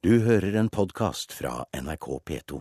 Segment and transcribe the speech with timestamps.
[0.00, 2.58] Du hører en podkast fra NRK P2.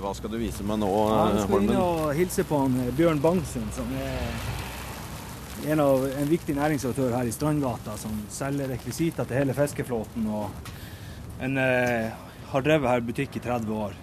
[0.00, 2.88] Hva skal du vise meg nå, Ja, jeg skal inn og hilse på han eh,
[2.96, 9.28] Bjørn Bangsen, som er en, av, en viktig næringsaktør her i Strandgata, som selger rekvisitter
[9.28, 10.30] til hele fiskeflåten.
[10.32, 12.08] og en, eh,
[12.48, 13.98] har drevet her butikk i 30 år.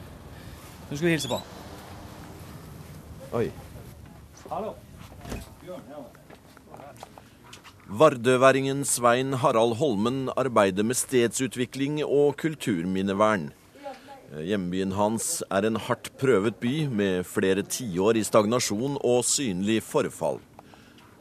[0.91, 1.50] Nå skal vi hilse på han.
[3.41, 3.48] Oi.
[4.54, 4.75] Hallo.
[7.86, 13.52] Vardøværingen Svein Harald Holmen arbeider med stedsutvikling og kulturminnevern.
[14.42, 20.42] Hjembyen hans er en hardt prøvet by med flere tiår i stagnasjon og synlig forfall.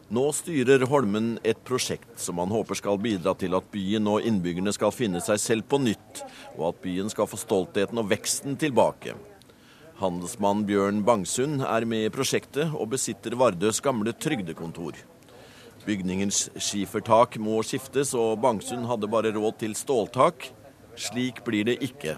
[0.09, 4.73] Nå styrer Holmen et prosjekt som han håper skal bidra til at byen og innbyggerne
[4.73, 6.25] skal finne seg selv på nytt,
[6.57, 9.19] og at byen skal få stoltheten og veksten tilbake.
[10.01, 14.97] Handelsmann Bjørn Bangsund er med i prosjektet og besitter Vardøs gamle trygdekontor.
[15.85, 20.49] Bygningens skifertak må skiftes, og Bangsund hadde bare råd til ståltak.
[20.97, 22.17] Slik blir det ikke.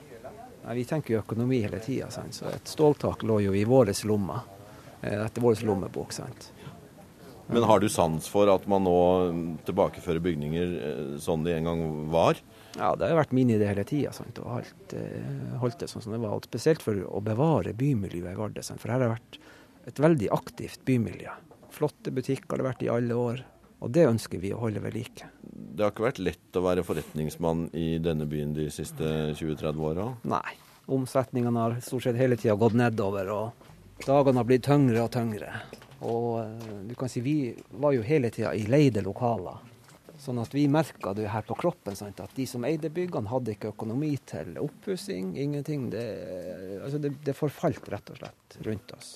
[0.67, 4.41] Nei, vi tenker jo økonomi hele tida, så et ståltak lå jo i vår lomme.
[5.03, 6.13] eh, Etter vår lommebok.
[6.13, 6.53] sant?
[7.49, 12.11] Men har du sans for at man nå tilbakefører bygninger eh, sånn de en gang
[12.11, 12.41] var?
[12.77, 14.11] Ja, det har vært min idé hele tida,
[14.43, 16.35] og holdt, eh, holdt det sånn som det var.
[16.35, 19.39] Og spesielt for å bevare bymiljøet i Vardø, for her har det vært
[19.87, 21.31] et veldig aktivt bymiljø.
[21.71, 23.45] Flotte butikker har det vært i alle år,
[23.81, 25.29] og det ønsker vi å holde ved like.
[25.43, 30.07] Det har ikke vært lett å være forretningsmann i denne byen de siste 20-30 åra?
[30.29, 30.57] Nei.
[30.87, 35.51] Omsetningene har stort sett hele tida gått nedover, og dagene har blitt tyngre og tyngre.
[36.07, 37.39] Og eh, du kan si vi
[37.83, 39.65] var jo hele tida i leide lokaler.
[40.21, 42.23] Sånn at vi merka det her på kroppen, sant?
[42.25, 45.35] at de som eide byggene, hadde ikke økonomi til oppussing.
[45.37, 45.91] Ingenting.
[45.93, 46.07] Det,
[46.81, 49.13] altså det, det forfalt rett og slett rundt oss.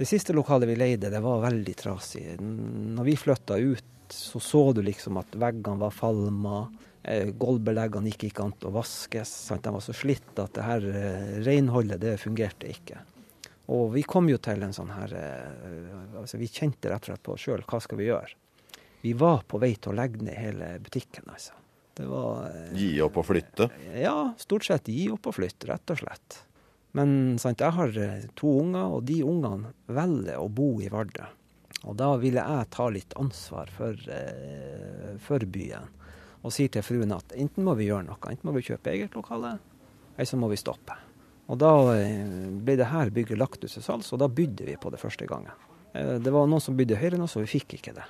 [0.00, 2.24] Det siste lokalet vi leide, det var veldig trasig.
[2.40, 6.64] Når vi flytta ut, så så du liksom at veggene var falma.
[7.02, 9.30] Eh, Gulvbeleggene gikk ikke an å vaskes.
[9.48, 9.64] Sant?
[9.64, 13.00] De var så slitt at det her eh, renholdet, det fungerte ikke.
[13.70, 17.24] Og vi kom jo til en sånn her eh, altså Vi kjente rett og slett
[17.28, 18.36] på sjøl hva skal vi gjøre.
[19.00, 21.56] Vi var på vei til å legge ned hele butikken, altså.
[21.96, 23.66] Det var Gi opp og flytte?
[23.96, 26.36] Ja, stort sett gi opp og flytte, rett og slett.
[26.96, 27.96] Men sant, jeg har
[28.38, 31.26] to unger, og de ungene velger å bo i Vardø.
[31.88, 35.88] Og da ville jeg ta litt ansvar for, eh, for byen.
[36.44, 39.16] Og sier til fruen at enten må vi gjøre noe, enten må vi kjøpe eget
[39.16, 39.58] lokale,
[40.16, 40.96] eller så må vi stoppe.
[41.48, 44.78] Og da eh, ble det her bygget lagt ut til salgs, og da bydde vi
[44.80, 45.52] på det første gangen.
[45.94, 48.08] Eh, Det var noen som bydde høyere oss, og vi fikk ikke det.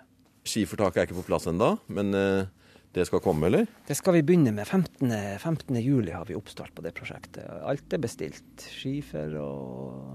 [0.50, 2.50] Skifertaket er ikke på plass ennå, men eh,
[2.94, 3.68] det skal komme, eller?
[3.88, 4.68] Det skal vi begynne med.
[4.68, 5.14] 15.
[5.42, 5.78] 15.
[5.82, 7.46] juli har vi oppstart på det prosjektet.
[7.66, 8.66] Alt er bestilt.
[8.66, 10.13] Skifer og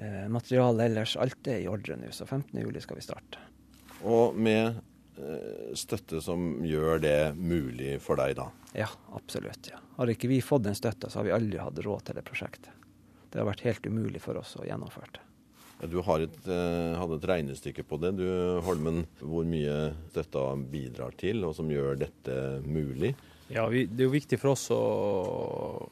[0.00, 1.16] eh, materiale ellers.
[1.20, 2.56] Alt er i ordre nå, så 15.
[2.60, 3.40] juli skal vi starte.
[4.08, 4.80] Og med
[5.20, 8.48] eh, støtte som gjør det mulig for deg, da.
[8.76, 9.70] Ja, absolutt.
[9.72, 9.80] ja.
[9.96, 12.70] Har ikke vi fått den støtta, så har vi aldri hatt råd til det prosjektet.
[13.30, 15.26] Det har vært helt umulig for oss å gjennomføre det.
[15.88, 18.26] Du har et, eh, hadde et regnestykke på det, du
[18.66, 19.06] Holmen.
[19.20, 22.34] Hvor mye dette bidrar til, og som gjør dette
[22.66, 23.14] mulig.
[23.52, 24.80] Ja, vi, Det er jo viktig for oss å,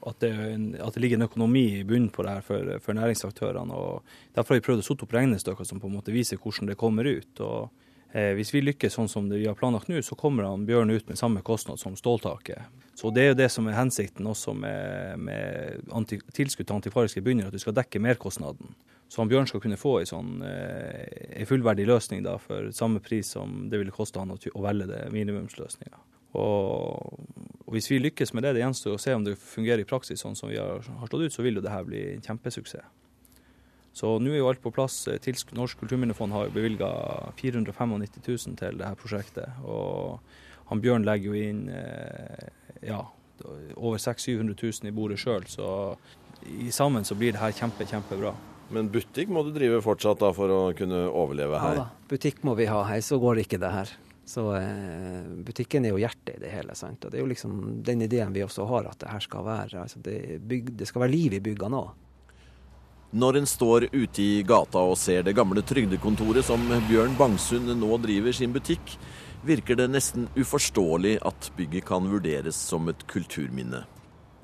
[0.07, 0.31] at, det,
[0.79, 3.75] at det ligger en økonomi i bunnen på det her for, for næringsaktørene.
[3.75, 4.05] og
[4.37, 6.79] Derfor har vi prøvd å sette opp regnestykker som på en måte viser hvordan det
[6.79, 7.41] kommer ut.
[7.43, 7.73] og
[8.13, 11.11] eh, Hvis vi lykkes sånn som vi har planlagt nå, så kommer han Bjørn ut
[11.11, 12.79] med samme kostnad som ståltaket.
[12.95, 17.25] Så Det er jo det som er hensikten også med, med anti, tilskudd til antikvariske
[17.27, 18.71] bygninger, at du skal dekke merkostnaden.
[19.09, 23.33] Så han Bjørn skal kunne få en sånn, eh, fullverdig løsning da, for samme pris
[23.35, 26.05] som det ville koste han å, å velge det minimumsløsninga.
[26.37, 27.19] Og,
[27.69, 30.23] og hvis vi lykkes med det, det gjenstår å se om det fungerer i praksis
[30.25, 32.95] sånn som vi har, har slått ut, så vil jo det her bli en kjempesuksess.
[33.99, 35.03] Så nå er jo alt på plass.
[35.59, 36.89] Norsk kulturminnefond har bevilga
[37.37, 39.61] 495 000 til det her prosjektet.
[39.67, 40.21] Og
[40.71, 42.49] han Bjørn legger jo inn eh,
[42.89, 43.03] ja,
[43.77, 45.69] over 600 000-700 000 i bordet sjøl, så
[46.49, 48.33] i sammen så blir det her kjempe, kjempebra.
[48.73, 51.81] Men butikk må du drive fortsatt da for å kunne overleve her?
[51.81, 53.95] Ja da, butikk må vi ha her, så går det ikke det her.
[54.29, 56.75] Så eh, butikken er jo hjertet i det hele.
[56.77, 57.05] sant?
[57.05, 59.81] Og Det er jo liksom den ideen vi også har, at det her skal være
[59.87, 61.95] altså det, bygg, det skal være liv i byggene òg.
[63.17, 66.61] Når en står ute i gata og ser det gamle trygdekontoret som
[66.91, 68.99] Bjørn Bangsund nå driver sin butikk,
[69.49, 73.87] virker det nesten uforståelig at bygget kan vurderes som et kulturminne.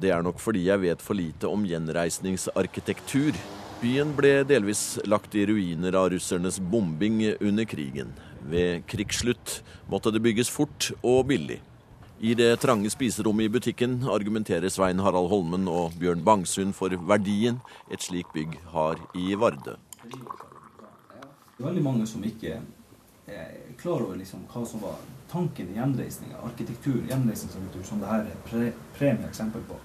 [0.00, 3.36] Det er nok fordi jeg vet for lite om gjenreisningsarkitektur.
[3.82, 8.16] Byen ble delvis lagt i ruiner av russernes bombing under krigen.
[8.44, 11.60] Ved krigsslutt måtte det bygges fort og billig.
[12.24, 17.58] I det trange spiserommet i butikken argumenterer Svein Harald Holmen og Bjørn Bangsund for verdien
[17.92, 19.74] et slikt bygg har i Vardø.
[20.04, 22.60] Det er veldig mange som ikke
[23.26, 23.50] er
[23.80, 25.00] klar over liksom hva som var
[25.30, 26.40] tanken i gjenreisninga.
[26.46, 29.78] Arkitektur, gjenreisningsarkitektur, som dette er pre premie eksempel på.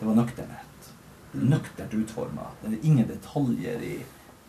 [0.00, 0.88] Det var nøkternhet.
[1.32, 2.48] Nøkternt utforma.
[2.62, 3.94] Det er ingen detaljer i,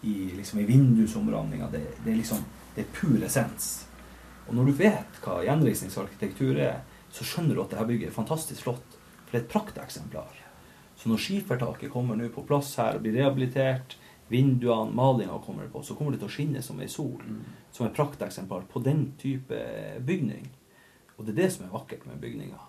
[0.01, 1.69] i, liksom, i vindusomramninga.
[1.71, 2.43] Det, det, er liksom
[2.75, 3.71] det er pur essens.
[4.47, 6.81] Og når du vet hva gjenreisningsarkitektur er,
[7.11, 8.97] så skjønner du at dette bygget er fantastisk flott.
[9.25, 10.39] For det er et prakteksemplar.
[10.99, 13.97] Så når skifertaket kommer nå på plass her og blir rehabilitert,
[14.31, 17.19] vinduene, malinga kommer på, så kommer det til å skinne som ei sol.
[17.19, 17.41] Mm.
[17.73, 19.57] Som et prakteksemplar på den type
[20.07, 20.45] bygning.
[21.17, 22.59] Og det er det som er vakkert med bygninga.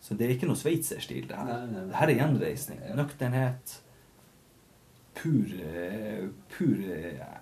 [0.00, 1.66] Så det er ikke noe sveitserstil, det her.
[1.68, 2.80] Det her er gjenreisning.
[2.96, 3.74] Nøkternhet.
[5.18, 5.50] Pur,
[6.52, 6.76] pur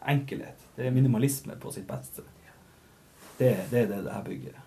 [0.09, 0.63] enkelhet.
[0.77, 2.25] Det er minimalisme på sitt beste.
[3.37, 4.63] Det, det er det det her bygger.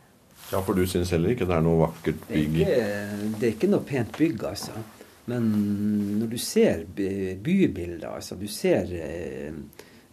[0.52, 2.56] Ja, for du syns heller ikke det er noe vakkert bygg?
[2.56, 4.82] Det er ikke, det er ikke noe pent bygg, altså.
[5.30, 5.50] Men
[6.18, 9.54] når du ser bybilder, altså du ser eh,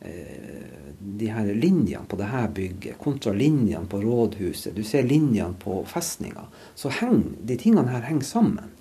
[0.05, 5.57] eh, de her linjene på det her bygget kontra linjene på rådhuset, du ser linjene
[5.63, 6.45] på festninga,
[6.77, 8.75] så henger de tingene her henger sammen.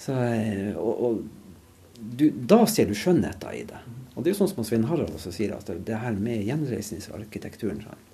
[0.00, 1.22] Så, eh, og, og
[2.00, 3.80] du, da ser du skjønnheten i det.
[4.14, 7.82] Og det er jo sånn som Svein Harald også sier, at det her med gjenreisningsarkitekturen
[7.84, 8.06] sånn,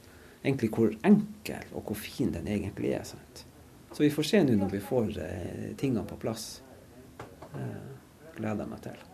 [0.42, 3.06] egentlig hvor enkel og hvor fin den egentlig er.
[3.08, 3.44] Sant?
[3.92, 6.60] Så vi får se nå når vi får eh, tingene på plass.
[7.56, 7.90] Eh,
[8.36, 9.04] gleder jeg meg til.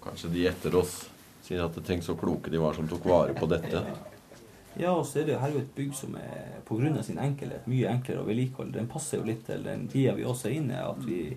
[0.00, 0.96] Kanskje de etter oss
[1.44, 3.84] sier at tenk så kloke de var som tok vare på dette.
[4.78, 7.02] Ja, og så er det her jo et bygg som er pga.
[7.02, 8.78] sin enkelhet mye enklere å vedlikeholde.
[8.78, 11.36] Den passer jo litt til den tida vi også er inne at vi,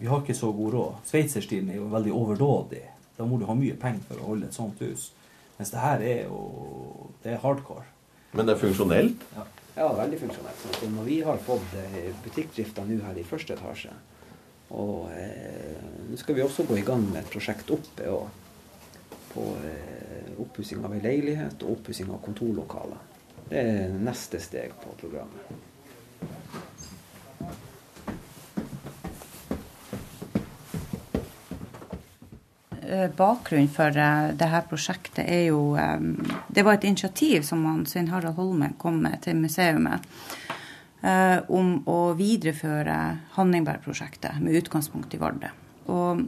[0.00, 0.96] vi har ikke så god råd.
[1.08, 2.82] Sveitserstilen er jo veldig overdådig.
[3.16, 5.10] Da må du ha mye penger for å holde et sånt hus.
[5.56, 6.40] Mens det her er jo
[7.22, 7.86] det er hardcore.
[8.36, 9.22] Men det er funksjonelt?
[9.36, 9.46] Ja,
[9.78, 10.66] ja veldig funksjonelt.
[10.80, 13.94] Så når vi har fått eh, butikkdrifta nå her i første etasje,
[14.76, 18.26] og eh, nå skal vi også gå i gang med et prosjekt oppe og,
[19.32, 23.00] på eh, oppussing av ei leilighet og oppussing av kontorlokaler.
[23.46, 25.72] Det er neste steg på programmet.
[33.16, 36.12] Bakgrunnen for det dette prosjektet er jo um,
[36.48, 39.78] Det var et initiativ som Svein Harald Holme kom med til museet
[41.52, 42.94] om å videreføre
[43.36, 45.50] Hanningberg-prosjektet med utgangspunkt i Vardø.
[45.92, 46.24] Og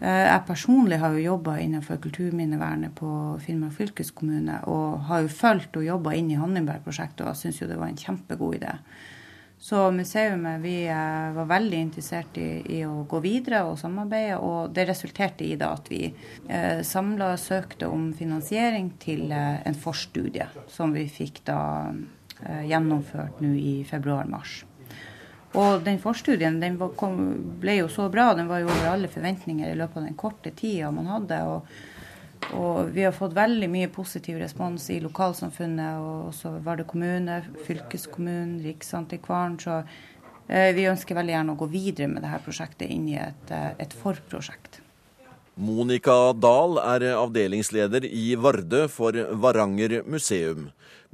[0.00, 3.08] jeg personlig har jo jobba innenfor kulturminnevernet på
[3.40, 7.78] Finnmark fylkeskommune og har jo fulgt og jobba inn i Hanningberg-prosjektet og syns jo det
[7.80, 8.74] var en kjempegod idé.
[9.66, 14.70] Så museet vi eh, var veldig interessert i, i, å gå videre og samarbeide, og
[14.76, 20.46] det resulterte i da at vi eh, samla søkte om finansiering til eh, en forstudie,
[20.70, 21.58] som vi fikk da
[22.44, 24.60] eh, gjennomført nå i februar-mars.
[25.58, 27.18] Og den forstudien den var, kom,
[27.58, 30.54] ble jo så bra, den var jo over alle forventninger i løpet av den korte
[30.54, 31.42] tida man hadde.
[31.42, 31.95] og
[32.54, 37.40] og vi har fått veldig mye positiv respons i lokalsamfunnet, og så var det kommune,
[37.66, 39.58] fylkeskommunen, Riksantikvaren.
[39.60, 43.54] Så eh, vi ønsker veldig gjerne å gå videre med dette prosjektet inn i et,
[43.54, 44.82] eh, et forprosjekt.
[45.56, 50.66] Monica Dahl er avdelingsleder i Vardø for Varanger museum.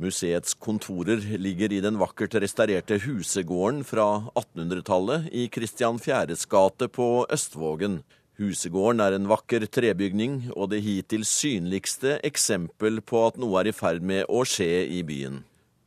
[0.03, 7.23] Museets kontorer ligger i den vakkert restaurerte husegården fra 1800-tallet i Kristian 4.s gate på
[7.31, 8.01] Østvågen.
[8.41, 13.75] Husegården er en vakker trebygning og det hittil synligste eksempel på at noe er i
[13.77, 15.43] ferd med å skje i byen.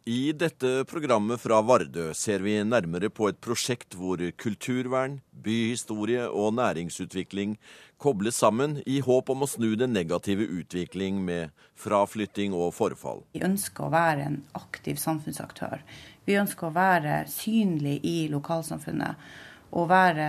[0.05, 6.53] I dette programmet fra Vardø ser vi nærmere på et prosjekt hvor kulturvern, byhistorie og
[6.59, 7.55] næringsutvikling
[7.97, 11.49] kobles sammen i håp om å snu den negative utvikling med
[11.81, 13.23] fraflytting og forfall.
[13.33, 15.81] Vi ønsker å være en aktiv samfunnsaktør.
[16.29, 19.17] Vi ønsker å være synlig i lokalsamfunnet
[19.75, 20.27] å være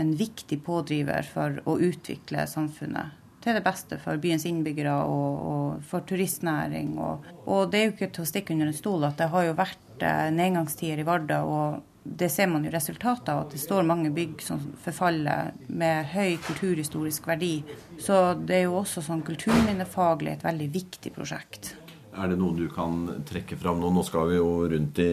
[0.00, 5.84] en viktig pådriver for å utvikle samfunnet til det beste for byens innbyggere og, og
[5.88, 6.96] for turistnæring.
[7.00, 9.46] Og, og, det er jo ikke til å stikke under en stol at det har
[9.46, 10.04] jo vært
[10.36, 11.38] nedgangstider i Vardø.
[11.44, 16.08] og det ser man jo resultatet av, at det står mange bygg som forfaller med
[16.14, 17.60] høy kulturhistorisk verdi.
[18.00, 21.74] Så det er jo også sånn kulturminnefaglig et veldig viktig prosjekt.
[22.10, 23.92] Er det noe du kan trekke fram nå?
[23.94, 25.10] Nå skal vi jo rundt i,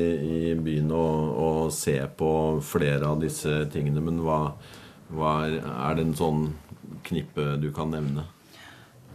[0.52, 2.32] i byen og, og, se på
[2.66, 4.02] flere av disse tingene.
[4.04, 4.40] Men hva,
[5.14, 6.48] hva er, er, det en sånn
[7.06, 8.26] knippe du kan nevne?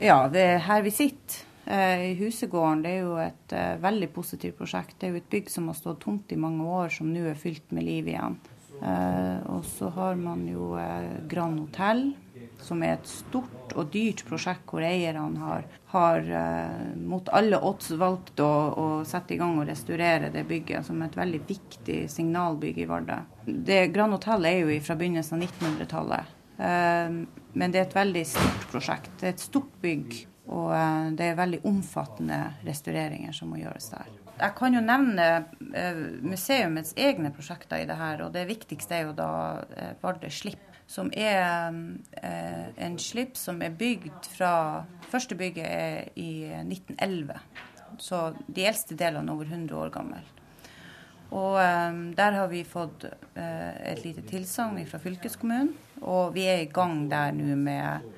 [0.02, 1.42] Ja, det er her vi sitter.
[1.62, 4.96] Eh, I Husegården det er jo et uh, veldig positivt prosjekt.
[4.98, 7.38] Det er jo et bygg som har stått tomt i mange år, som nå er
[7.38, 8.38] fylt med liv igjen.
[8.82, 12.08] Eh, og så har man jo eh, Grand Hotell,
[12.62, 17.92] som er et stort og dyrt prosjekt hvor eierne har, har eh, mot alle odds
[18.00, 22.82] valgt å, å, sette i gang og restaurere det bygget, som et veldig viktig signalbygg
[22.82, 23.20] i Vardø.
[23.46, 26.34] Det Grand Hotell er jo fra begynnelsen av 1900-tallet.
[26.58, 27.16] Eh,
[27.52, 29.14] men det er et veldig stort prosjekt.
[29.20, 30.18] Det er et stort bygg,
[30.52, 34.18] og eh, det er veldig omfattende restaureringer som må gjøres der.
[34.42, 38.24] Jeg kan jo nevne uh, museumets egne prosjekter i det her.
[38.24, 39.30] Og det viktigste er jo da
[39.62, 40.71] uh, Vardø Slipp.
[40.92, 41.72] Som er
[42.20, 44.52] eh, en slipp som er bygd fra
[45.12, 47.36] Første bygget er i 1911.
[48.00, 50.26] Så de eldste delene er over 100 år gammel.
[51.32, 55.72] Og eh, der har vi fått et lite tilsagn fra fylkeskommunen.
[56.02, 58.10] Og vi er i gang der nå med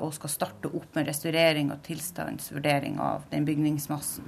[0.00, 4.24] og skal starte opp med restaurering og tilstandsvurdering av den bygningsmassen.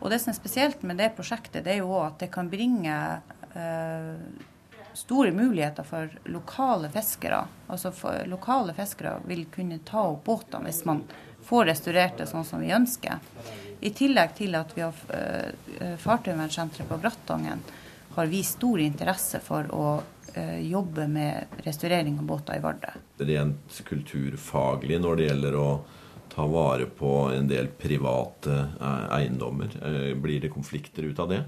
[0.00, 2.96] Og det som er spesielt med det prosjektet, det er jo at det kan bringe
[3.56, 4.12] eh,
[4.96, 7.44] store muligheter for lokale fiskere.
[7.66, 11.02] Altså for lokale fiskere vil kunne ta opp båtene hvis man
[11.46, 13.20] får restaurert det sånn som vi ønsker.
[13.80, 17.60] I tillegg til at vi har uh, Fartøyvernsenteret på Brattangen,
[18.16, 22.94] har vist stor interesse for å uh, jobbe med restaurering av båter i Vardø.
[23.20, 25.68] Rent kulturfaglig når det gjelder å
[26.32, 28.56] ta vare på en del private
[29.12, 29.76] eiendommer.
[30.20, 31.44] Blir det konflikter ut av det?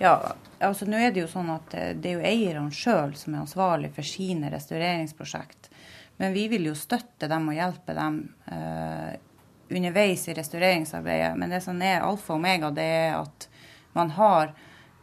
[0.00, 3.34] Ja, altså nå er det jo sånn at eh, det er jo eierne sjøl som
[3.34, 5.68] er ansvarlig for sine restaureringsprosjekt.
[6.20, 8.16] Men vi vil jo støtte dem og hjelpe dem
[8.48, 9.12] eh,
[9.70, 11.36] underveis i restaureringsarbeidet.
[11.36, 13.46] Men det som er alfa og omega, det er at
[13.96, 14.54] man har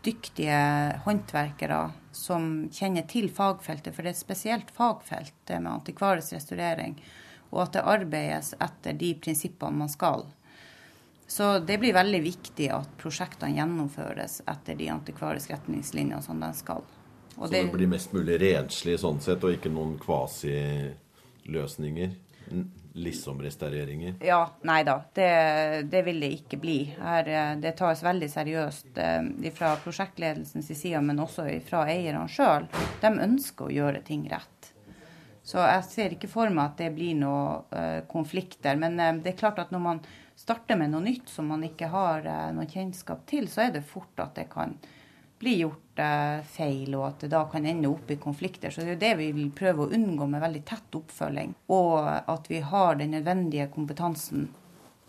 [0.05, 0.57] dyktige
[1.05, 1.79] håndverkere
[2.15, 6.97] som kjenner til fagfeltet, for det er et spesielt fagfelt, med antikvarisk restaurering
[7.51, 10.25] og at det arbeides etter de prinsippene man skal.
[11.27, 16.83] Så det blir veldig viktig at prosjektene gjennomføres etter de antikvariske retningslinjene som de skal.
[17.35, 22.09] Og så det, det blir mest mulig renslig sånn sett, og ikke noen kvasiløsninger?
[22.97, 24.13] Liksom-restaureringer?
[24.25, 25.03] Ja, nei da.
[25.13, 25.29] Det,
[25.91, 26.79] det, vil det ikke bli.
[26.97, 32.65] Her, eh, det tas veldig seriøst eh, fra prosjektledelsens side, men også fra eierne sjøl.
[33.03, 34.57] De ønsker å gjøre ting rett.
[35.47, 38.75] Så jeg ser ikke for meg at det blir noen eh, konflikter.
[38.79, 40.01] Men eh, det er klart at når man
[40.47, 43.83] starter med noe nytt som man ikke har uh, noe kjennskap til, så er det
[43.87, 44.77] fort at det kan
[45.37, 45.99] bli gjort
[46.49, 48.73] feil, og at det da kan ende opp i konflikter.
[48.73, 51.55] Så det er jo det vi vil prøve å unngå med veldig tett oppfølging.
[51.73, 54.47] Og at vi har den nødvendige kompetansen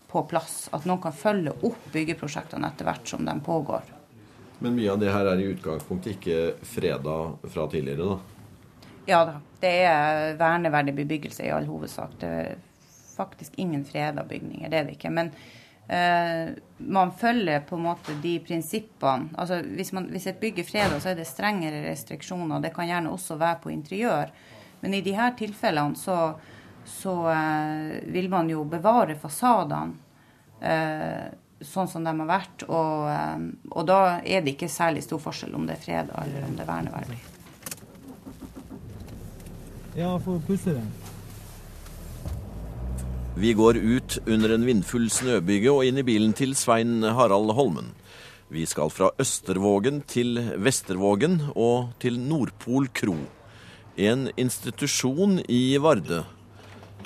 [0.08, 0.68] på plass.
[0.72, 3.88] At noen kan følge opp byggeprosjektene etter hvert som de pågår.
[4.58, 8.86] Men mye av det her er i utgangspunktet ikke freda fra tidligere, da?
[9.08, 9.36] Ja da.
[9.58, 12.12] Det er verneverdig bebyggelse i all hovedsak.
[12.20, 12.32] Det
[13.18, 15.12] faktisk ingen freda bygninger, det er det ikke.
[15.14, 15.32] Men
[15.92, 19.32] eh, man følger på en måte de prinsippene.
[19.38, 22.62] Altså hvis, man, hvis et bygg er freda, så er det strengere restriksjoner.
[22.64, 24.32] Det kan gjerne også være på interiør.
[24.80, 26.20] Men i her tilfellene så,
[26.86, 30.06] så eh, vil man jo bevare fasadene.
[30.60, 31.28] Eh,
[31.60, 32.64] sånn som de har vært.
[32.68, 36.46] Og, eh, og, da er det ikke særlig stor forskjell om det er freda eller
[36.46, 37.20] om det er verneverdig.
[39.98, 40.90] Ja, få pusse den.
[43.38, 47.92] Vi går ut under en vindfull snøbyge og inn i bilen til Svein Harald Holmen.
[48.50, 53.14] Vi skal fra Østervågen til Vestervågen og til Nordpol kro.
[53.94, 56.24] En institusjon i Vardø.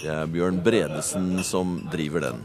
[0.01, 2.41] Det er Bjørn Bredesen som driver den.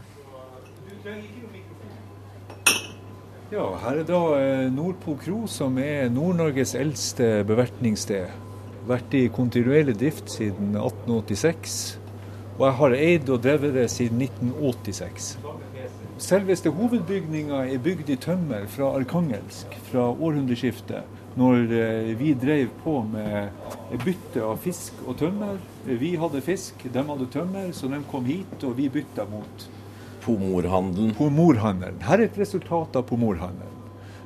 [3.48, 8.36] Ja, her er da eh, Nordpol kro, som er Nord-Norges eldste bevertningssted
[8.92, 11.78] vært i kontinuerlig drift siden 1886.
[12.58, 15.28] Og jeg har eid og drevet det siden 1986.
[16.18, 21.06] Selveste hovedbygninga er bygd i tømmer fra Arkangelsk fra århundreskiftet.
[21.38, 23.54] Når eh, vi drev på med
[24.02, 25.60] bytte av fisk og tømmer.
[25.86, 29.68] Vi hadde fisk, de hadde tømmer, så de kom hit, og vi bytta mot
[30.24, 31.14] Pomorhandelen.
[31.14, 32.02] Pomorhandelen.
[32.02, 33.78] Her er et resultat av pomorhandelen.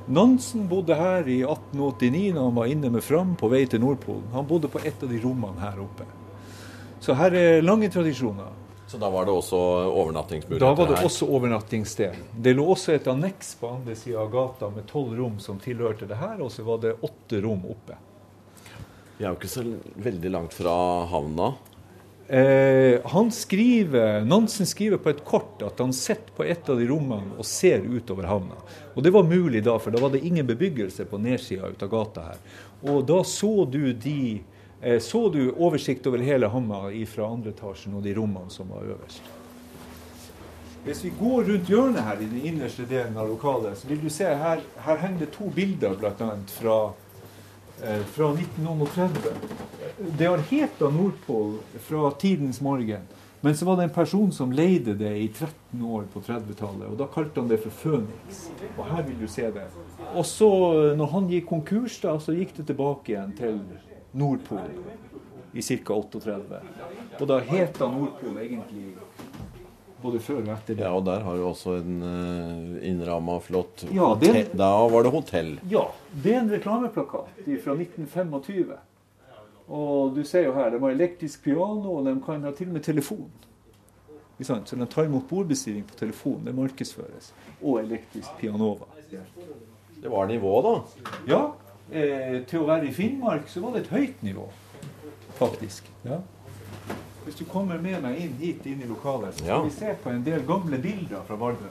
[0.09, 4.25] Nansen bodde her i 1889 da han var inne med Fram på vei til Nordpolen.
[4.33, 6.09] Han bodde på et av de rommene her oppe.
[7.03, 8.51] Så her er lange tradisjoner.
[8.87, 9.57] Så da var det også
[9.89, 10.75] overnattingsmuligheter her?
[10.75, 11.07] Da var det her.
[11.09, 12.21] også overnattingssted.
[12.45, 16.07] Det lå også et anneks på andre sida av gata med tolv rom som tilhørte
[16.07, 17.97] det her, og så var det åtte rom oppe.
[19.17, 19.65] Vi er jo ikke så
[20.07, 20.75] veldig langt fra
[21.11, 21.51] havna.
[22.27, 26.87] Eh, han skriver, Nansen skriver på et kort at han sitter på et av de
[26.87, 28.55] rommene og ser utover havna.
[28.95, 32.29] Og Det var mulig da, for da var det ingen bebyggelse på nedsida av gata
[32.31, 32.39] her.
[32.87, 34.39] Og da så du, de,
[34.99, 39.23] så du oversikt over hele havna fra andre etasjen og de rommene som var øverst.
[40.83, 44.09] Hvis vi går rundt hjørnet her i den innerste delen av lokalet, så vil du
[44.11, 46.31] se her, her henger det to bilder bl.a.
[46.51, 46.79] fra
[47.79, 49.31] eh, fra 1930.
[50.19, 51.55] Det har heta Nordpol
[51.87, 53.07] fra tidens morgen.
[53.43, 56.99] Men så var det en person som leide det i 13 år på 30-tallet, og
[56.99, 58.45] da kalte han det for Føniks.
[58.77, 59.65] Og her vil du se det.
[60.13, 60.51] Og så,
[60.95, 63.59] når han gikk konkurs, da, så gikk det tilbake igjen til
[64.13, 64.69] Nordpol
[65.53, 65.93] i ca.
[65.93, 66.61] 38.
[67.19, 68.93] Og da het det Nordpol egentlig
[70.03, 70.83] både før og etter det.
[70.83, 74.49] Ja, og der har du også en uh, innramma flott Ja, hotell.
[74.51, 75.53] Da var det hotell.
[75.71, 78.73] Ja, det er en reklameplakat fra 1925.
[79.73, 82.77] Og du ser jo her, de har elektrisk piano, og de kan ha til og
[82.77, 83.31] med telefon.
[84.43, 84.67] Sant?
[84.67, 86.41] Så de tar imot bordbestilling på telefon.
[86.43, 87.31] Det markedsføres.
[87.61, 88.89] Og elektrisk pianova.
[90.03, 90.73] Det var nivå, da.
[91.29, 91.41] Ja,
[91.93, 94.47] eh, til å være i Finnmark så var det et høyt nivå,
[95.39, 95.83] faktisk.
[96.05, 96.19] Ja.
[97.25, 99.61] Hvis du kommer med meg inn hit inn i lokalet, så skal Ja.
[99.63, 101.69] vi se på en del gamle bilder fra Vardø.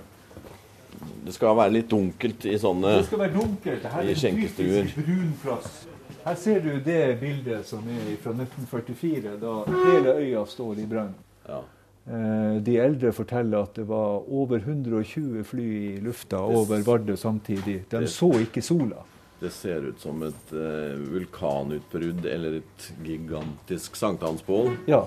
[1.25, 3.83] Det skal være litt dunkelt i sånne Det skal være dunkelt.
[3.93, 4.87] Her er en skjenkestuer.
[4.89, 5.87] typisk brun plass.
[6.25, 11.15] Her ser du det bildet som er fra 1944, da hele øya står i brann.
[11.49, 11.61] ja.
[12.07, 17.85] Eh, De eldre forteller at det var over 120 fly i lufta over Vardø samtidig.
[17.91, 18.97] De så ikke sola.
[19.43, 24.77] Det ser ut som et eh, vulkanutbrudd eller et gigantisk sankthansbål.
[24.87, 25.01] Ja,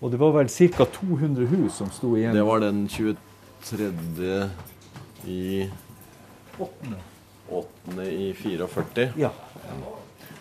[0.00, 0.86] og det var vel ca.
[0.98, 2.34] 200 hus som sto igjen.
[2.34, 4.40] Det var den 23.
[5.30, 5.68] i
[6.58, 6.98] 8.
[7.48, 8.08] 8.
[8.10, 9.12] i 44.
[9.22, 9.30] Ja.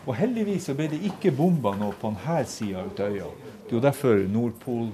[0.06, 3.30] Og heldigvis så ble det ikke bomba noe på denne sida av øya.
[3.66, 4.90] Det er jo derfor Nordpol,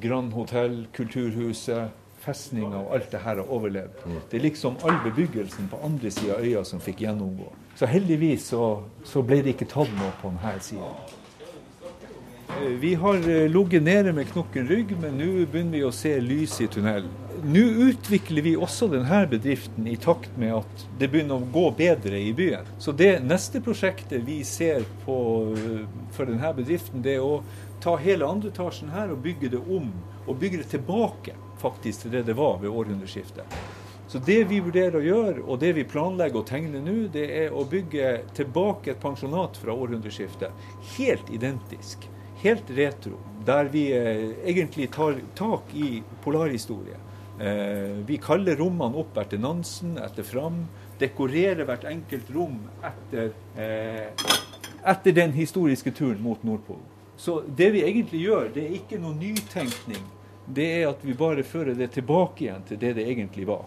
[0.00, 1.90] Grand Hotell, Kulturhuset,
[2.28, 4.02] festninga og alt det her har overlevd.
[4.30, 7.48] Det er liksom all bebyggelsen på andre sida av øya som fikk gjennomgå.
[7.78, 8.74] Så heldigvis så,
[9.06, 10.92] så ble det ikke tatt noe på denne sida.
[12.80, 16.56] Vi har eh, ligget nede med knokken rygg, men nå begynner vi å se lys
[16.64, 17.10] i tunnelen.
[17.44, 22.18] Nå utvikler vi også denne bedriften i takt med at det begynner å gå bedre
[22.18, 22.66] i byen.
[22.82, 25.18] Så det neste prosjektet vi ser på
[25.54, 25.84] eh,
[26.16, 27.42] for denne bedriften, det er å
[27.84, 29.92] ta hele andre etasjen her og bygge det om.
[30.26, 33.58] Og bygge det tilbake faktisk til det det var ved århundreskiftet.
[34.08, 37.52] Så det vi vurderer å gjøre, og det vi planlegger å tegne nå, det er
[37.52, 40.70] å bygge tilbake et pensjonat fra århundreskiftet.
[40.94, 42.08] Helt identisk.
[42.40, 43.18] Helt retro.
[43.44, 46.96] Der vi eh, egentlig tar tak i polarhistorie.
[47.36, 50.62] Eh, vi kaller rommene opp etter Nansen, etter Fram.
[50.98, 54.08] Dekorerer hvert enkelt rom etter, eh,
[54.88, 56.86] etter den historiske turen mot Nordpolen.
[57.18, 60.04] Så det vi egentlig gjør, det er ikke noe nytenkning.
[60.48, 63.66] Det er at vi bare fører det tilbake igjen til det det egentlig var.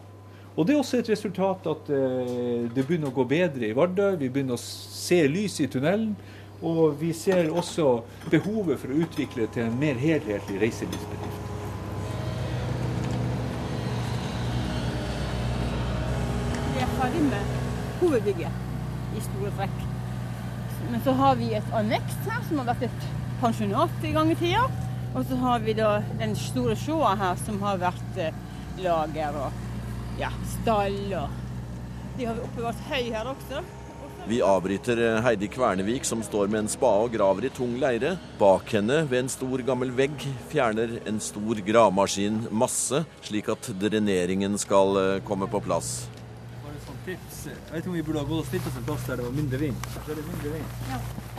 [0.57, 4.09] Og det er også et resultat at eh, det begynner å gå bedre i Vardø.
[4.19, 6.15] Vi begynner å se lys i tunnelen.
[6.61, 11.47] Og vi ser også behovet for å utvikle til en mer helhetlig reiselivsbedrift.
[16.75, 17.57] Vi er ferdig med
[18.03, 19.81] hovedbygget i store trekk.
[20.91, 24.37] Men så har vi et anneks her som har vært et pensjonat i gang i
[24.37, 24.67] tida.
[25.11, 28.35] Og så har vi da den store sjåa her som har vært eh,
[28.79, 31.39] lager og ja, stall og
[32.17, 33.61] De har oppbevart høy her også.
[34.29, 38.13] Vi avbryter eh, Heidi Kvernevik som står med en spade og graver i tung leire.
[38.39, 44.55] Bak henne, ved en stor gammel vegg, fjerner en stor gravemaskin masse, slik at dreneringen
[44.61, 46.05] skal eh, komme på plass.
[46.61, 47.43] Bare et sånt tips.
[47.49, 49.27] Jeg vet ikke om vi burde ha gått og stilt oss en plass der det
[49.27, 49.91] var mindre vind.
[49.97, 51.30] Så er det mindre vind.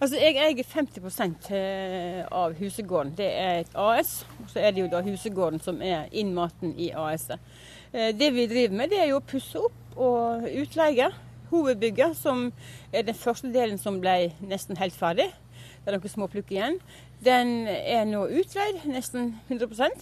[0.00, 3.12] Altså, jeg eier 50 eh, av Husegården.
[3.16, 4.24] Det er et AS.
[4.42, 7.38] Og så er det jo da Husegården som er innmaten i AS-et.
[7.92, 11.12] Eh, Det vi driver med, det er jo å pusse opp og utleie.
[11.52, 12.50] Hovedbygget, som
[12.92, 15.30] er den første delen som ble nesten helt ferdig.
[15.84, 16.80] Det er noen små plukk igjen.
[17.22, 19.94] Den er nå utleid, nesten 100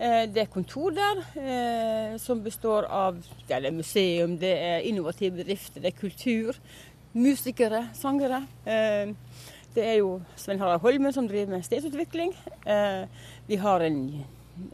[0.00, 5.80] Eh, Det er kontor der som består av det er museum, det er innovative bedrifter,
[5.80, 6.56] det er kultur.
[7.12, 8.44] Musikere, sangere.
[8.64, 9.14] Eh,
[9.74, 12.32] Det er jo Svein Harald Holmen som driver med stedsutvikling.
[12.66, 13.06] Eh,
[13.46, 14.24] Vi har en,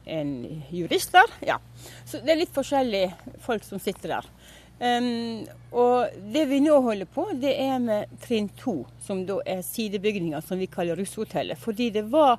[0.07, 1.29] en jurist der.
[1.44, 1.59] Ja.
[2.05, 3.12] Så det er litt forskjellige
[3.44, 4.31] folk som sitter der.
[4.79, 9.62] Um, og det vi nå holder på, det er med trinn to, som da er
[9.64, 11.57] sidebygninger som vi kaller Russhotellet.
[11.57, 12.37] Fordi det var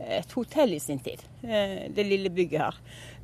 [0.00, 2.76] et hotell i sin tid, eh, det lille bygget her.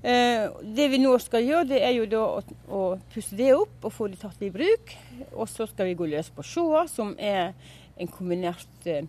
[0.02, 2.82] Eh, det vi nå skal gjøre, det er jo da å, å
[3.12, 4.94] pusse det opp og få det tatt i bruk.
[5.32, 7.54] Og så skal vi gå løs på sjåa, som er
[7.96, 9.08] en kombinert eh,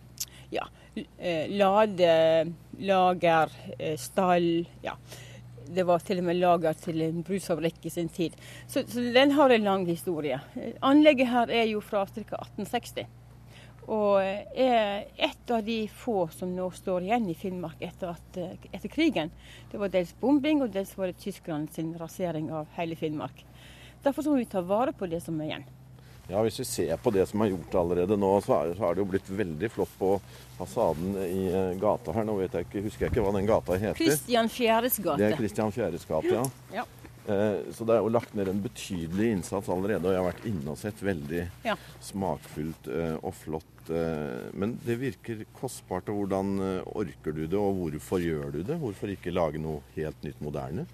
[0.53, 2.11] ja, eh, lade,
[2.79, 3.55] lager,
[3.99, 4.51] stall.
[4.85, 4.97] ja.
[5.67, 8.37] Det var til og med lager til en brusfabrikk i sin tid.
[8.71, 10.39] Så, så den har en lang historie.
[10.79, 12.39] Anlegget her er jo fra ca.
[12.55, 13.16] 1860.
[13.87, 18.39] Og er et av de få som nå står igjen i Finnmark etter, at,
[18.75, 19.31] etter krigen.
[19.71, 23.45] Det var dels bombing, og dels var det tyskerne sin rasering av hele Finnmark.
[24.03, 25.67] Derfor må vi ta vare på det som er igjen.
[26.27, 28.95] Ja, Hvis vi ser på det som er gjort allerede nå, så er, så er
[28.95, 30.09] det jo blitt veldig flott på
[30.57, 32.27] fasaden i eh, gata her.
[32.27, 33.95] Nå vet jeg ikke, husker jeg ikke hva den gata heter.
[34.01, 35.21] Kristian Fjæres gate.
[35.21, 36.43] Det er Kristian Fjæres gate, ja.
[36.81, 36.83] Ja.
[37.27, 40.45] Eh, så det er jo lagt ned en betydelig innsats allerede, og jeg har vært
[40.47, 41.75] inne og sett veldig Ja.
[41.99, 43.89] smakfullt eh, og flott.
[43.89, 46.07] eh, Men det virker kostbart.
[46.09, 48.77] og Hvordan orker du det, og hvorfor gjør du det?
[48.79, 50.85] Hvorfor ikke lage noe helt nytt moderne?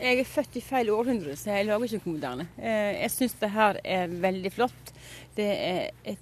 [0.00, 2.46] Jeg er født i feil århundre, så jeg lager ikke noe moderne.
[2.58, 4.92] Jeg syns det her er veldig flott.
[5.36, 6.18] Det er et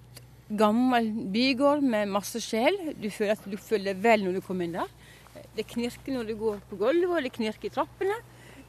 [0.55, 2.77] gammel bygård med masse sjel.
[3.01, 4.87] Du føler at du føler vel når du kommer inn der.
[5.57, 8.19] Det knirker når du går på gulvet, og det knirker i trappene.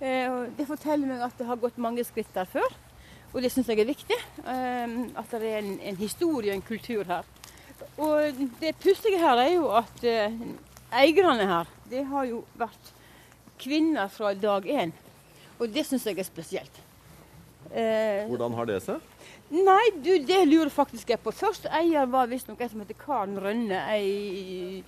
[0.01, 2.67] Eh, Det forteller meg at det har gått mange skritt der før.
[3.33, 4.17] Og det syns jeg er viktig.
[4.45, 7.23] eh, At det er en, en historie og en kultur her.
[7.97, 10.33] Og det pussige her er jo at eh,
[10.93, 12.93] eierne her, det har jo vært
[13.60, 14.91] kvinner fra dag én.
[15.60, 16.83] Og det syns jeg er spesielt.
[17.67, 19.01] Hvordan har det seg?
[19.49, 21.31] nei, du, det lurer faktisk jeg på.
[21.36, 23.79] Først eier var visstnok en som heter Karen Rønne.
[23.91, 24.83] Ei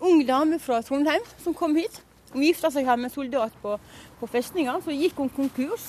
[0.00, 2.00] ung dame fra Trondheim som kom hit.
[2.32, 3.76] Hun gifta seg her med en soldat på,
[4.20, 4.76] på festninga.
[4.84, 5.86] Så gikk hun konkurs.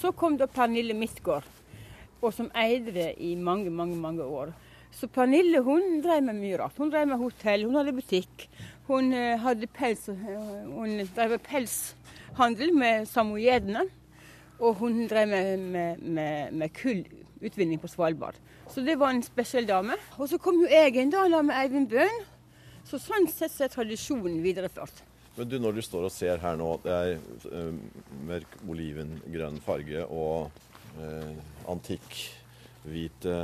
[0.00, 1.44] Så kom da Pernille Midtgaard,
[2.22, 4.54] og som eide det i mange, mange, mange år.
[4.96, 6.78] Så Pernille hun drev med mye rart.
[6.80, 8.46] Hun drev med hotell, hun hadde butikk.
[8.88, 13.84] Hun eh, hadde pels, eh, hun drev med pelshandel med samojedene.
[14.60, 18.40] Og hun drev med, med, med, med kullutvinning på Svalbard.
[18.72, 20.00] Så det var en spesiell dame.
[20.16, 22.24] Og så kom jo jeg inn da, med Eivind Bøhn.
[22.88, 25.04] Så sånn sett er tradisjonen videreført.
[25.36, 27.16] Men du, Når du står og ser her nå, det er
[27.54, 27.72] eh,
[28.26, 30.50] mørk olivengrønn farge og
[31.00, 31.34] eh,
[31.70, 32.16] antikk
[32.84, 33.36] hvite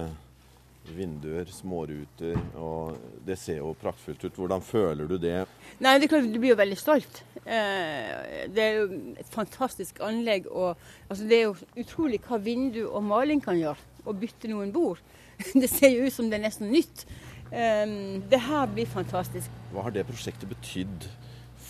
[0.87, 4.37] vinduer, småruter, og det ser jo praktfullt ut.
[4.39, 5.41] Hvordan føler du det?
[5.83, 7.23] Nei, det klart Du blir jo veldig stolt.
[7.43, 8.87] Eh, det er jo
[9.19, 10.47] et fantastisk anlegg.
[10.51, 10.75] og
[11.09, 13.79] altså, Det er jo utrolig hva vindu og maling kan gjøre.
[14.07, 15.03] Å bytte noen bord.
[15.63, 17.07] Det ser jo ut som det er nesten nytt.
[17.51, 19.51] Det her blir fantastisk.
[19.71, 21.05] Hva har det prosjektet betydd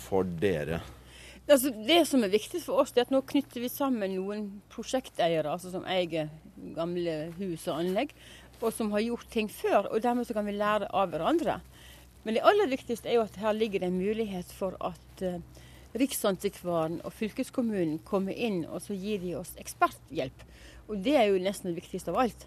[0.07, 0.81] for dere?
[1.47, 5.47] Altså, det som er viktig for oss, er at nå knytter vi sammen noen prosjekteiere
[5.47, 6.27] altså som eier
[6.75, 8.11] gamle hus og anlegg,
[8.59, 9.87] og som har gjort ting før.
[9.91, 11.61] og Dermed så kan vi lære av hverandre.
[12.25, 15.39] Men det aller viktigste er jo at her ligger det en mulighet for at uh,
[15.97, 20.43] Riksantikvaren og fylkeskommunen kommer inn og så gir de oss eksperthjelp.
[20.91, 22.43] Og det er jo nesten det viktigste av alt.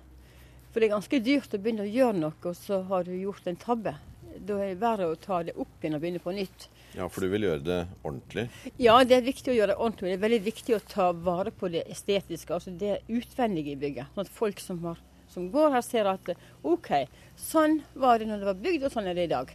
[0.71, 3.49] For det er ganske dyrt å begynne å gjøre noe, og så har du gjort
[3.49, 3.97] en tabbe.
[4.39, 6.69] Da er det verre å ta det opp igjen og begynne på nytt.
[6.97, 8.49] Ja, for du vil gjøre det ordentlig?
[8.83, 10.11] Ja, det er viktig å gjøre det ordentlig.
[10.11, 14.11] Det er veldig viktig å ta vare på det estetiske, altså det utvendige i bygget.
[14.15, 14.99] Sånn at folk som, har,
[15.31, 16.33] som går her, ser at
[16.67, 16.91] OK,
[17.39, 19.55] sånn var det når det var bygd, og sånn er det i dag.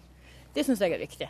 [0.55, 1.29] Det syns jeg er viktig.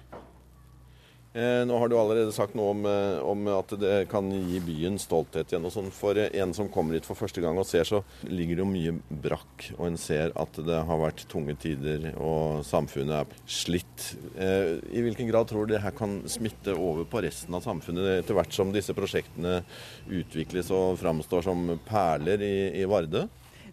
[1.35, 4.95] Eh, nå har du allerede sagt noe om, eh, om at det kan gi byen
[4.95, 5.65] stolthet igjen.
[5.67, 5.89] og sånn.
[5.91, 8.69] For eh, en som kommer hit for første gang og ser, så ligger det jo
[8.69, 9.65] mye brakk.
[9.75, 14.15] Og en ser at det har vært tunge tider, og samfunnet er slitt.
[14.39, 18.35] I hvilken grad tror du det her kan smitte over på resten av samfunnet, etter
[18.35, 19.65] hvert som disse prosjektene
[20.07, 23.25] utvikles og framstår som perler i, i Vardø?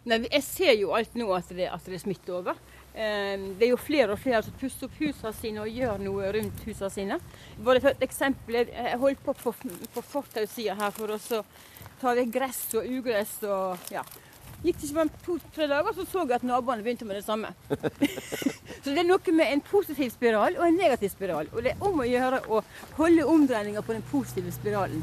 [0.03, 2.59] Nei, jeg ser jo alt nå at det, at det smitter over.
[2.94, 6.33] Eh, Det er jo flere og flere som pusser opp husene sine og gjør noe
[6.37, 7.20] rundt husene sine.
[7.59, 9.55] Bare for et eksempel, jeg holdt på på,
[9.94, 11.44] på fortausida her for å
[12.02, 14.05] ta vekk gress og ugress og ja.
[14.62, 17.48] Gikk det ikke bare to-tre dager, så så jeg at naboene begynte med det samme.
[18.83, 21.50] så det er noe med en positiv spiral og en negativ spiral.
[21.50, 22.61] Og det er om å gjøre å
[23.00, 25.02] holde omdreininga på den positive spiralen.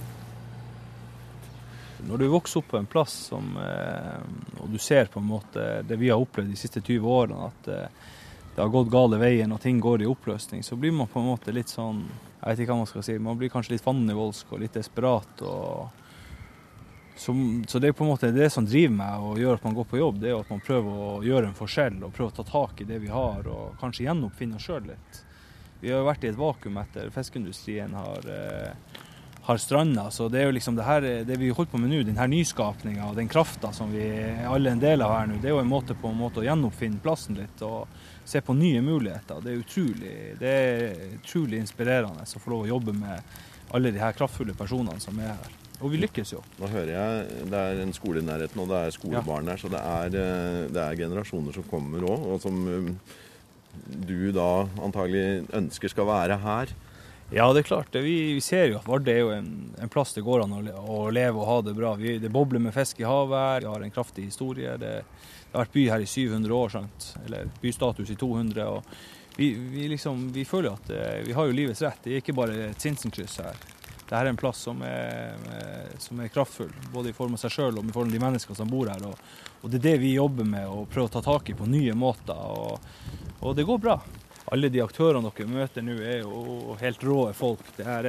[2.08, 5.68] Når du vokser opp på en plass som, eh, og du ser på en måte
[5.88, 8.08] det vi har opplevd de siste 20 årene, at eh,
[8.56, 11.30] det har gått gale veien og ting går i oppløsning, så blir man på en
[11.32, 12.06] måte litt sånn
[12.40, 13.14] Jeg vet ikke hva man skal si.
[13.20, 15.42] Man blir kanskje litt fandenivoldsk og litt desperat.
[15.44, 15.90] og
[17.20, 19.76] som, så det er på en måte det som driver meg og gjør at man
[19.76, 22.38] går på jobb, det er at man prøver å gjøre en forskjell og prøver å
[22.38, 25.20] ta tak i det vi har, og kanskje gjenoppfinne oss sjøl litt.
[25.82, 29.02] Vi har jo vært i et vakuum etter fiskeindustrien har, eh,
[29.50, 32.04] har stranda, så det er jo liksom det her, det vi holder på med nå,
[32.06, 34.06] den her nyskapninga og den krafta som vi
[34.46, 36.46] alle en del av her nå, det er jo en måte på en måte å
[36.46, 37.88] gjenoppfinne plassen litt og
[38.30, 39.40] se på nye muligheter.
[39.42, 40.84] Det er utrolig, det er
[41.16, 43.32] utrolig inspirerende å få lov å jobbe med
[43.74, 45.56] alle de her kraftfulle personene som er her.
[45.80, 46.44] Og vi lykkes jo.
[46.60, 49.72] Nå hører jeg det er en skole i nærheten, og det er skolebarn der, så
[49.74, 53.18] det er, eh, det er generasjoner som kommer òg, og som eh,
[54.12, 56.76] du da antagelig ønsker skal være her.
[57.32, 57.96] Ja, det er klart.
[57.96, 61.38] Vi, ser jo at Vardø er jo en, en, plass det går an å, leve
[61.38, 61.94] og ha det bra.
[62.00, 63.62] Vi, det bobler med fisk i havet.
[63.62, 64.74] Vi har en kraftig historie.
[64.82, 67.10] Det, det, har vært by her i 700 år, sant?
[67.26, 68.66] eller bystatus i 200.
[68.66, 72.02] og vi, vi, liksom, føler at det, vi har jo livets rett.
[72.04, 73.62] Det er ikke bare et Sinsenkryss her.
[74.00, 75.38] Dette er en plass som er,
[76.02, 78.58] som er, kraftfull, både i form av seg sjøl og i form av de menneskene
[78.58, 79.06] som bor her.
[79.06, 79.22] Og,
[79.62, 81.94] og, Det er det vi jobber med, å prøve å ta tak i på nye
[81.94, 82.34] måter.
[82.34, 82.90] Og,
[83.46, 84.00] og det går bra
[84.52, 87.66] alle de aktørene dere møter nå, er jo helt rå folk.
[87.78, 88.08] Det er,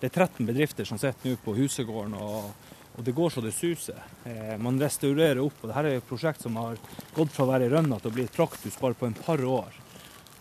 [0.00, 2.50] det er 13 bedrifter som sitter nå på Husegården, og,
[2.92, 4.02] og, det går så det suser.
[4.28, 5.62] Eh, man restaurerer opp.
[5.62, 6.76] og Dette er et prosjekt som har
[7.16, 9.80] gått fra å være rønna til å bli et praktus bare på en par år.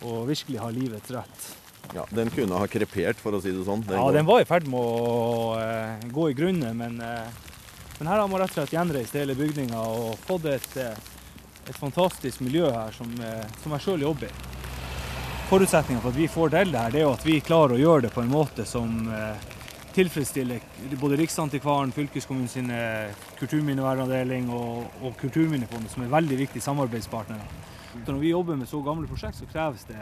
[0.03, 1.47] Og virkelig har livets rett.
[1.95, 3.86] Ja, Den kunne ha krepert, for å si det sånn?
[3.88, 4.17] Den ja, går.
[4.19, 7.55] den var i ferd med å eh, gå i grunne, men, eh,
[8.01, 10.91] men, her har man rett og slett gjenreist hele bygninga og fått et, uh,
[11.63, 13.15] et fantastisk miljø her som,
[13.63, 14.57] som jeg sjøl jobber i.
[15.47, 17.79] Forutsetninga for at vi får til det her, det er jo at vi klarer å
[17.79, 19.45] gjøre det på en måte som eh,
[19.95, 22.67] tilfredsstiller både Riksantikvaren, fylkeskommunen sin
[23.39, 27.47] kulturminnevernavdeling og, og Kulturminnefondet, som er veldig viktige samarbeidspartnere.
[28.03, 29.97] Når vi jobber med så gamle prosjekt, så kreves det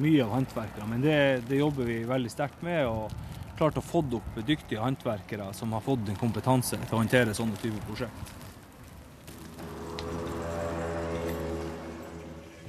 [0.00, 0.88] mye av håndverkere.
[0.88, 2.86] Men det, det, jobber vi veldig sterkt med.
[2.88, 3.12] og
[3.60, 7.60] klart å få opp dyktige håndverkere som har fått en kompetanse til å håndtere sånne
[7.60, 8.39] typer prosjekt.